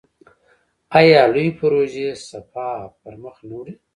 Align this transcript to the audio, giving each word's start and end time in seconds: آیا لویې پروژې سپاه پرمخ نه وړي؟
آیا 0.99 1.21
لویې 1.33 1.55
پروژې 1.59 2.07
سپاه 2.29 2.75
پرمخ 3.01 3.35
نه 3.47 3.55
وړي؟ 3.59 3.73